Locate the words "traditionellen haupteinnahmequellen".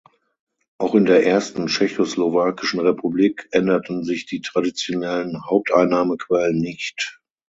4.41-6.57